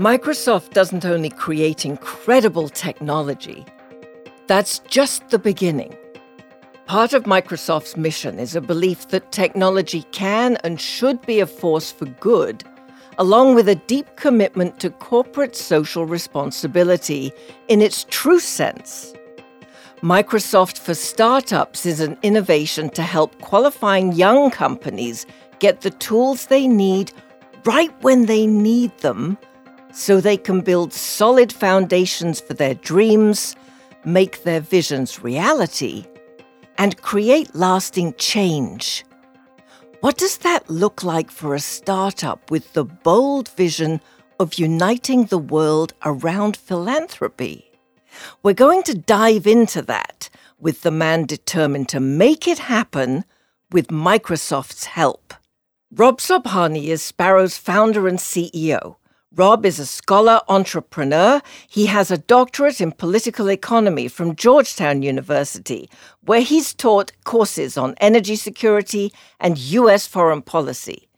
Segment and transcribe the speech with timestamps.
[0.00, 3.66] Microsoft doesn't only create incredible technology,
[4.46, 5.94] that's just the beginning.
[6.86, 11.92] Part of Microsoft's mission is a belief that technology can and should be a force
[11.92, 12.64] for good,
[13.18, 17.30] along with a deep commitment to corporate social responsibility
[17.68, 19.12] in its true sense.
[20.00, 25.26] Microsoft for Startups is an innovation to help qualifying young companies
[25.58, 27.12] get the tools they need
[27.66, 29.36] right when they need them
[29.92, 33.56] so they can build solid foundations for their dreams,
[34.04, 36.06] make their visions reality,
[36.78, 39.04] and create lasting change.
[40.00, 44.00] What does that look like for a startup with the bold vision
[44.38, 47.70] of uniting the world around philanthropy?
[48.42, 53.24] We're going to dive into that with the man determined to make it happen
[53.70, 55.34] with Microsoft's help.
[55.92, 58.96] Rob Sobhani is Sparo's founder and CEO.
[59.36, 61.40] Rob is a scholar entrepreneur.
[61.68, 65.88] He has a doctorate in political economy from Georgetown University,
[66.22, 70.04] where he's taught courses on energy security and U.S.
[70.08, 71.08] foreign policy.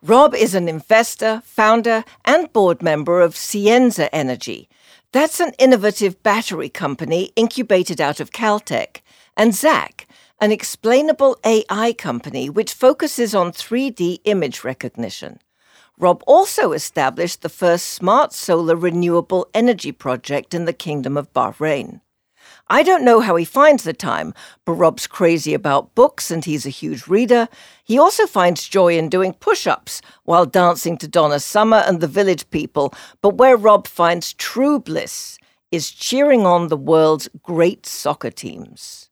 [0.00, 4.70] Rob is an investor, founder, and board member of Cienza Energy.
[5.12, 9.02] That's an innovative battery company incubated out of Caltech.
[9.36, 10.06] And ZAC,
[10.40, 15.40] an explainable AI company which focuses on 3D image recognition.
[16.00, 22.00] Rob also established the first smart solar renewable energy project in the Kingdom of Bahrain.
[22.68, 24.32] I don't know how he finds the time,
[24.64, 27.48] but Rob's crazy about books and he's a huge reader.
[27.82, 32.06] He also finds joy in doing push ups while dancing to Donna Summer and the
[32.06, 32.94] village people.
[33.20, 35.36] But where Rob finds true bliss
[35.72, 39.10] is cheering on the world's great soccer teams.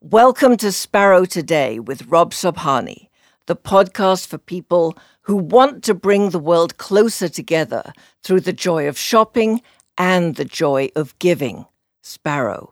[0.00, 3.08] Welcome to Sparo Today with Rob Sobhani,
[3.46, 8.88] the podcast for people who want to bring the world closer together through the joy
[8.88, 9.62] of shopping
[9.98, 11.66] and the joy of giving.
[12.02, 12.70] Sparo.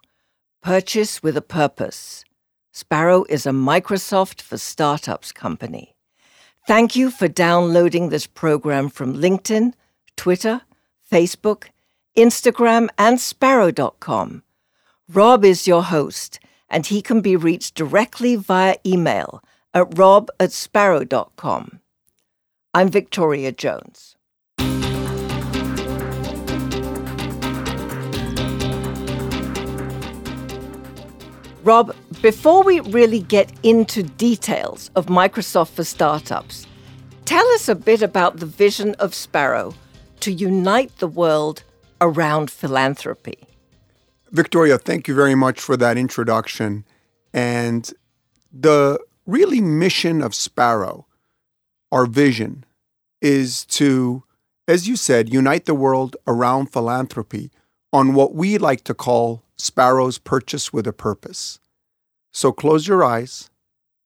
[0.62, 2.24] Purchase with a purpose.
[2.74, 5.96] Sparo is a Microsoft for Startups company.
[6.66, 9.72] Thank you for downloading this program from LinkedIn,
[10.16, 10.62] Twitter,
[11.10, 11.64] Facebook,
[12.16, 14.42] Instagram, and Sparo.com.
[15.08, 16.38] Rob is your host,
[16.68, 19.42] and he can be reached directly via email
[19.74, 21.80] at rob at sparo.com.
[22.74, 24.16] I'm Victoria Jones.
[31.62, 36.66] Rob, before we really get into details of Microsoft for Startups,
[37.26, 39.74] tell us a bit about the vision of Sparo
[40.20, 41.62] to unite the world
[42.00, 43.38] around philanthropy.
[44.30, 46.84] Victoria, thank you very much for that introduction.
[47.34, 47.92] And
[48.52, 51.04] the really mission of Sparo
[51.92, 52.64] our vision
[53.20, 54.22] is to,
[54.68, 57.50] as you said, unite the world around philanthropy
[57.92, 61.58] on what we like to call Sparo's purchase with a purpose.
[62.32, 63.50] So close your eyes,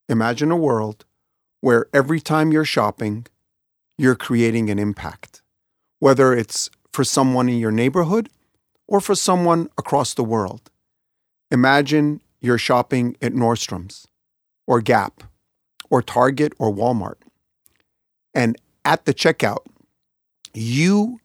[0.09, 1.05] imagine a world
[1.61, 3.27] where every time you're shopping,
[3.99, 5.43] you're creating an impact,
[5.99, 8.29] whether it's for someone in your neighborhood
[8.89, 10.71] or for someone across the world.
[11.51, 14.09] Imagine you're shopping at Nordstrom's
[14.67, 15.25] or Gap
[15.91, 17.17] or Target or Walmart.
[18.35, 19.65] And at the checkout,
[20.53, 21.21] you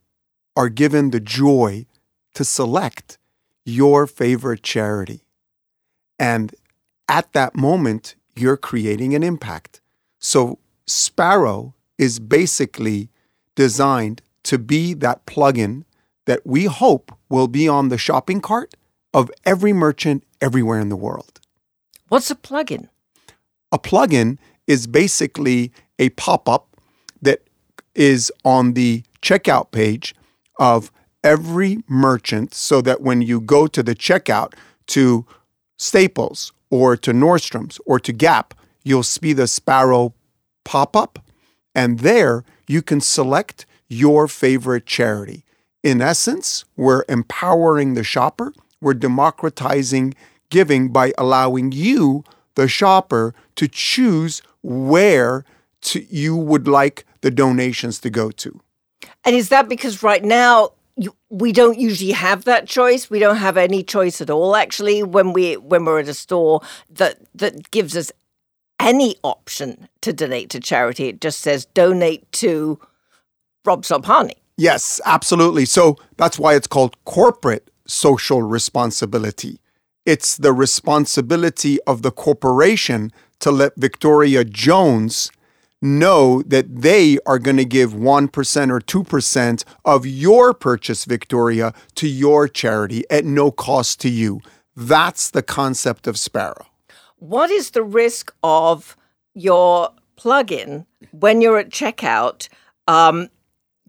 [0.55, 1.85] are given the joy
[2.33, 3.17] to select
[3.65, 5.21] your favorite charity.
[6.17, 6.53] And
[7.07, 9.81] at that moment, you're creating an impact.
[10.19, 13.09] So, Sparo is basically
[13.55, 15.83] designed to be that plugin
[16.25, 18.73] that we hope will be on the shopping cart
[19.13, 21.39] of every merchant everywhere in the world.
[22.07, 22.89] What's a plugin?
[23.71, 24.37] A plugin
[24.67, 26.75] is basically a pop up
[27.21, 27.43] that
[27.95, 30.15] is on the checkout page
[30.59, 30.91] of
[31.23, 34.53] every merchant so that when you go to the checkout
[34.87, 35.25] to
[35.77, 38.53] Staples or to Nordstrom's or to Gap,
[38.83, 40.13] you'll see the Sparo
[40.63, 41.19] pop up.
[41.73, 45.43] And there you can select your favorite charity.
[45.83, 50.13] In essence, we're empowering the shopper, we're democratizing
[50.49, 52.23] giving by allowing you,
[52.59, 55.45] the shopper, to choose where
[55.81, 58.59] to, you would like the donations to go to.
[59.23, 63.09] And is that because right now you, we don't usually have that choice?
[63.09, 64.57] We don't have any choice at all.
[64.57, 68.11] Actually, when we when we're at a store that that gives us
[68.79, 72.77] any option to donate to charity, it just says donate to
[73.63, 74.33] Rob Sobhani.
[74.57, 75.63] Yes, absolutely.
[75.65, 79.59] So that's why it's called corporate social responsibility.
[80.05, 85.31] It's the responsibility of the corporation to let Victoria Jones
[85.81, 92.07] know that they are going to give 1% or 2% of your purchase, Victoria, to
[92.07, 94.41] your charity at no cost to you.
[94.75, 96.65] That's the concept of Sparo.
[97.17, 98.97] What is the risk of
[99.33, 102.49] your plugin when you're at checkout
[102.87, 103.29] um,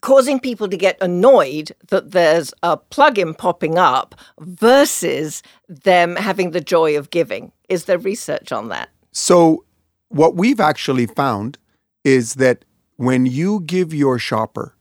[0.00, 6.60] causing people to get annoyed that there's a plugin popping up versus them having the
[6.60, 7.52] joy of giving?
[7.68, 8.88] Is there research on that?
[9.12, 9.64] So,
[10.08, 11.58] what we've actually found
[12.04, 12.64] is that
[12.96, 14.74] when you give your shopper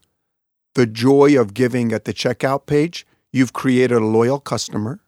[0.74, 5.00] the joy of giving at the checkout page, you've created a loyal customer,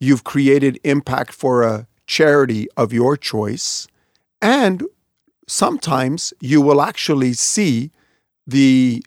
[0.00, 3.86] you've created impact for a charity of your choice,
[4.40, 4.84] and
[5.48, 7.90] sometimes you will actually see
[8.46, 9.04] the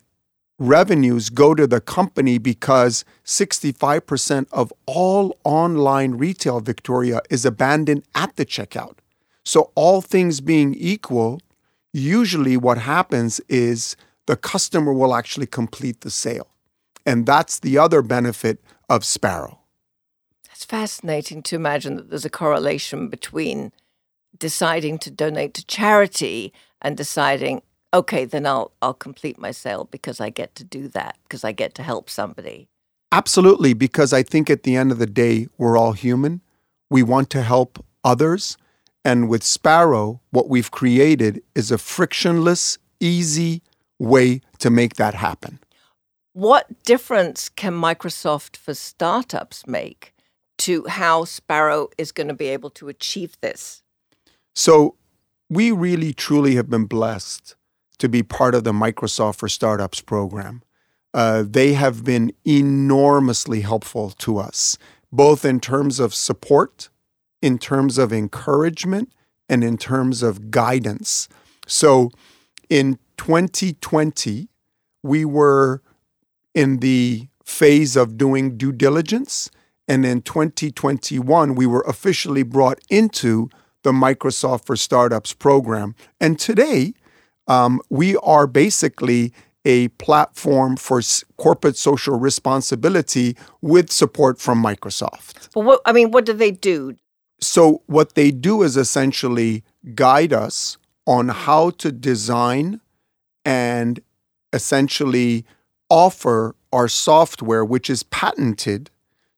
[0.60, 8.36] revenues go to the company because 65% of all online retail, Victoria, is abandoned at
[8.36, 8.98] the checkout.
[9.44, 11.40] So, all things being equal,
[11.92, 13.96] usually what happens is
[14.26, 16.46] the customer will actually complete the sale.
[17.06, 19.56] And that's the other benefit of Sparo.
[20.52, 23.72] It's fascinating to imagine that there's a correlation between
[24.38, 26.52] deciding to donate to charity
[26.82, 31.16] and deciding, okay, then I'll I'll complete my sale because I get to do that
[31.24, 32.68] because I get to help somebody.
[33.12, 36.42] Absolutely, because I think at the end of the day, we're all human.
[36.90, 38.56] We want to help others.
[39.04, 43.62] And with Sparo, what we've created is a frictionless, easy
[43.98, 45.58] way to make that happen.
[46.32, 50.14] What difference can Microsoft for startups make
[50.58, 53.82] to how Sparo is going to be able to achieve this?
[54.54, 54.96] So,
[55.48, 57.56] we really truly have been blessed
[58.00, 60.62] to be part of the Microsoft for Startups program.
[61.14, 64.76] Uh, they have been enormously helpful to us,
[65.12, 66.88] both in terms of support
[67.42, 69.12] in terms of encouragement
[69.48, 71.28] and in terms of guidance.
[71.66, 72.10] So
[72.68, 74.48] in 2020,
[75.02, 75.82] we were
[76.54, 79.50] in the phase of doing due diligence.
[79.88, 83.48] And in 2021, we were officially brought into
[83.82, 85.94] the Microsoft for Startups program.
[86.20, 86.92] And today,
[87.50, 89.32] um, we are basically
[89.64, 91.02] a platform for
[91.36, 95.48] corporate social responsibility with support from Microsoft.
[95.52, 96.96] But what I mean, what do they do?
[97.42, 99.64] So, what they do is essentially
[99.94, 102.80] guide us on how to design
[103.44, 104.00] and
[104.52, 105.44] essentially
[105.88, 108.90] offer our software, which is patented,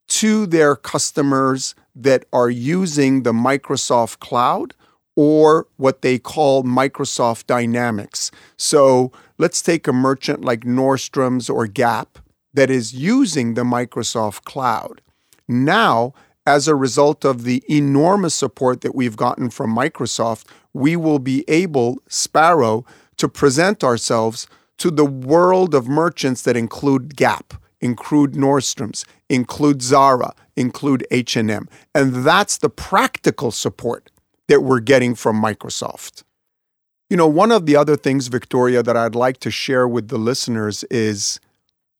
[0.07, 4.75] to their customers that are using the Microsoft Cloud
[5.15, 8.31] or what they call Microsoft Dynamics.
[8.57, 12.19] So, let's take a merchant like Nordstrom's or Gap
[12.53, 15.01] that is using the Microsoft Cloud.
[15.47, 16.13] Now,
[16.45, 21.45] as a result of the enormous support that we've gotten from Microsoft, we will be
[21.47, 22.85] able, Sparo,
[23.17, 30.33] to present ourselves to the world of merchants that include Gap, include Nordstrom's, include Zara,
[30.55, 31.67] include H&M.
[31.95, 34.09] And that's the practical support
[34.53, 36.21] that we're getting from Microsoft.
[37.09, 40.19] You know, one of the other things, Victoria, that I'd like to share with the
[40.19, 41.39] listeners is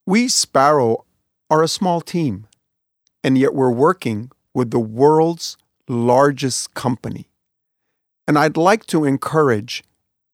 [0.06, 1.02] we, Sparo,
[1.50, 2.46] are a small team
[3.24, 5.56] and yet we're working with the world's
[5.88, 7.28] largest company.
[8.28, 9.82] And I'd like to encourage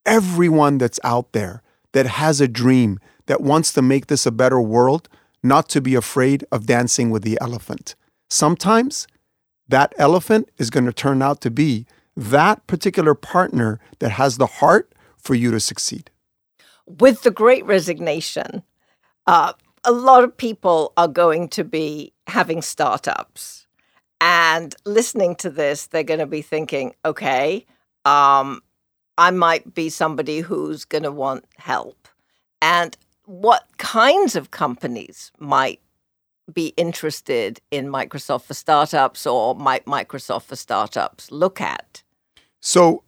[0.04, 1.62] everyone that's out there
[1.92, 5.08] that has a dream that wants to make this a better world
[5.42, 7.94] not to be afraid of dancing with the elephant.
[8.28, 9.06] Sometimes
[9.68, 11.86] that elephant is going to turn out to be
[12.20, 16.10] that particular partner that has the heart for you to succeed.
[16.86, 18.62] With the great resignation,
[19.26, 19.52] uh,
[19.84, 23.66] a lot of people are going to be having startups
[24.20, 27.64] and listening to this they're going to be thinking okay
[28.04, 28.60] um,
[29.16, 32.08] i might be somebody who's going to want help
[32.60, 35.80] and what kinds of companies might
[36.52, 42.02] be interested in microsoft for startups or might microsoft for startups look at
[42.60, 43.02] so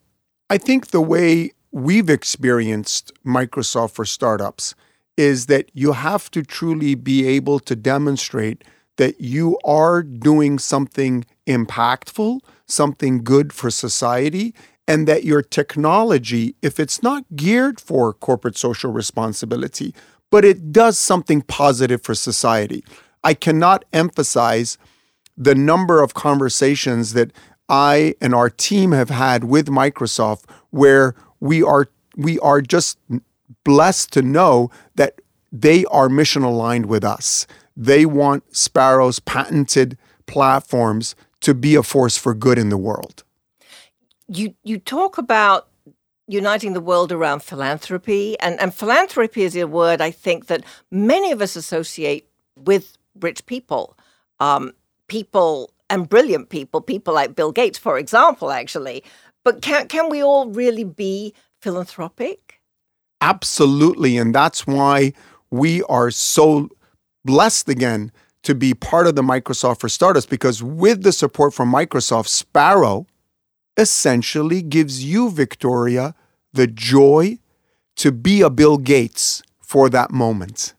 [0.50, 4.74] i think the way we've experienced microsoft for startups
[5.16, 8.64] is that you have to truly be able to demonstrate
[8.96, 14.54] that you are doing something impactful, something good for society,
[14.86, 19.94] and that your technology, if it's not geared for corporate social responsibility,
[20.30, 22.84] but it does something positive for society.
[23.22, 24.78] I cannot emphasize
[25.36, 27.32] the number of conversations that
[27.72, 32.98] I and our team have had with Microsoft where we are we are just
[33.64, 37.46] blessed to know that they are mission aligned with us.
[37.74, 43.24] They want Sparo's patented platforms to be a force for good in the world.
[44.28, 45.68] You you talk about
[46.28, 48.38] uniting the world around philanthropy.
[48.40, 53.44] And, and philanthropy is a word I think that many of us associate with rich
[53.46, 53.96] people,
[54.40, 54.72] um,
[55.08, 59.04] people and brilliant people, people like Bill Gates, for example, actually.
[59.44, 62.60] But can, can we all really be philanthropic?
[63.20, 64.16] Absolutely.
[64.16, 65.12] And that's why
[65.50, 66.70] we are so
[67.26, 68.10] blessed again
[68.42, 73.06] to be part of the Microsoft for Startups because with the support from Microsoft, Sparo
[73.76, 76.14] essentially gives you, Victoria,
[76.54, 77.38] the joy
[77.96, 80.72] to be a Bill Gates for that moment.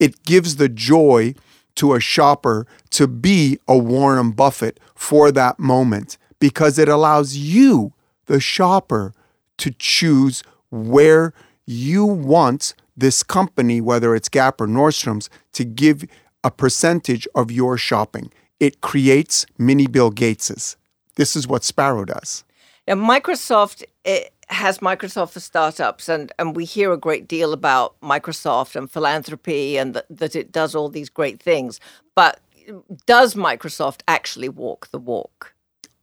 [0.00, 1.34] It gives the joy
[1.76, 7.92] to a shopper to be a Warren Buffett for that moment because it allows you,
[8.26, 9.12] the shopper,
[9.58, 11.32] to choose where
[11.66, 16.04] you want this company, whether it's Gap or Nordstrom's, to give
[16.42, 18.32] a percentage of your shopping.
[18.58, 20.76] It creates mini Bill Gateses.
[21.16, 22.44] This is what Sparo does.
[22.86, 27.98] Now, Microsoft eh, has Microsoft for startups, and, and we hear a great deal about
[28.00, 31.80] Microsoft and philanthropy and th- that it does all these great things.
[32.14, 32.40] But
[33.06, 35.54] does Microsoft actually walk the walk?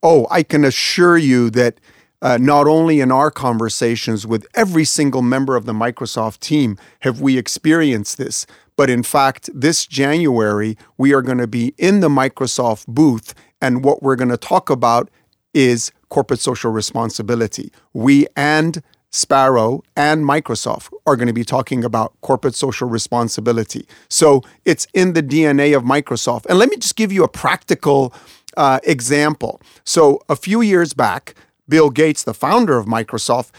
[0.01, 1.79] Oh, I can assure you that
[2.21, 7.21] uh, not only in our conversations with every single member of the Microsoft team have
[7.21, 12.09] we experienced this, but in fact, this January, we are going to be in the
[12.09, 15.09] Microsoft booth, and what we're going to talk about
[15.57, 17.71] is corporate social responsibility.
[17.91, 23.87] We and Sparo and Microsoft are going to be talking about corporate social responsibility.
[24.07, 26.45] So it's in the DNA of Microsoft.
[26.45, 28.13] And let me just give you a practical
[28.55, 29.59] uh, example.
[29.83, 31.33] So a few years back,
[31.67, 33.49] Bill Gates, the founder of Microsoft,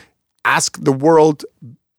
[0.45, 1.45] asked the world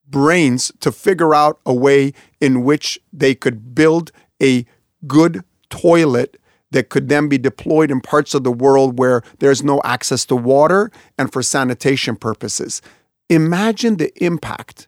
[0.07, 4.65] brains to figure out a way in which they could build a
[5.05, 6.39] good toilet
[6.71, 10.35] that could then be deployed in parts of the world where there's no access to
[10.35, 12.81] water and for sanitation purposes.
[13.29, 14.87] Imagine the impact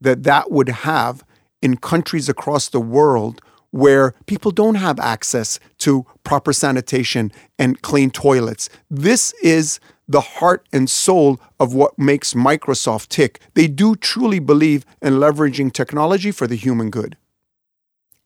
[0.00, 1.24] that that would have
[1.62, 8.10] in countries across the world where people don't have access to proper sanitation and clean
[8.10, 8.68] toilets.
[8.90, 13.40] This is the heart and soul of what makes Microsoft tick.
[13.54, 17.16] They do truly believe in leveraging technology for the human good.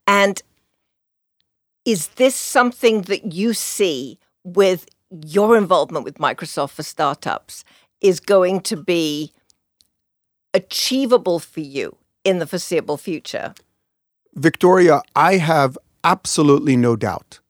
[0.07, 0.43] And
[1.85, 4.87] is this something that you see with
[5.27, 7.65] your involvement with Microsoft for startups
[8.01, 9.33] is going to be
[10.53, 13.55] achievable for you in the foreseeable future?
[14.35, 17.41] Victoria, I have absolutely no doubt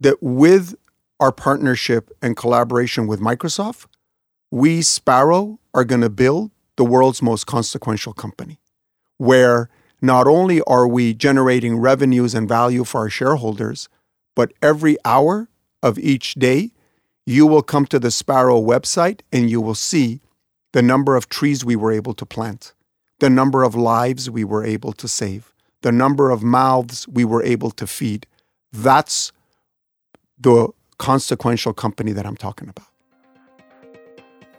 [0.00, 0.74] that with
[1.20, 3.86] our partnership and collaboration with Microsoft,
[4.50, 8.60] we, Sparo, are going to build the world's most consequential company,
[9.18, 9.70] where
[10.02, 13.88] not only are we generating revenues and value for our shareholders,
[14.34, 15.48] but every hour
[15.82, 16.72] of each day,
[17.24, 20.20] you will come to the Sparo website and you will see
[20.72, 22.74] the number of trees we were able to plant,
[23.20, 27.42] the number of lives we were able to save, the number of mouths we were
[27.44, 28.26] able to feed.
[28.72, 29.30] That's
[30.36, 32.86] the consequential company that I'm talking about.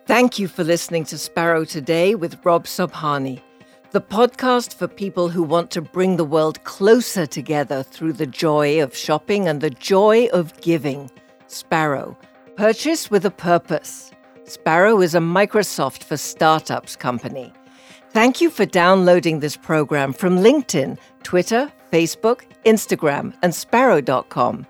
[0.05, 3.41] Thank you for listening to Sparo Today with Rob Sobhani,
[3.93, 8.81] the podcast for people who want to bring the world closer together through the joy
[8.81, 11.12] of shopping and the joy of giving.
[11.47, 12.17] Sparo,
[12.57, 14.12] purchase with a purpose.
[14.45, 17.53] Sparo is a Microsoft for startups company.
[18.09, 24.65] Thank you for downloading this program from LinkedIn, Twitter, Facebook, Instagram, and sparo.com.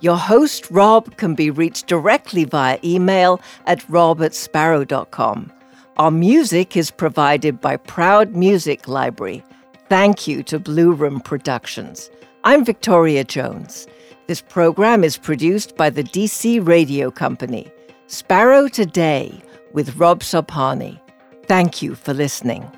[0.00, 5.50] Your host, Rob, can be reached directly via email at rob at sparo.com.
[5.98, 9.42] Our music is provided by Proud Music Library.
[9.88, 12.10] Thank you to Blue Room Productions.
[12.44, 13.86] I'm Victoria Jones.
[14.26, 17.72] This program is produced by the DC Radio Company.
[18.08, 19.40] Sparo Today
[19.72, 21.00] with Rob Sobhani.
[21.46, 22.70] Thank you for listening.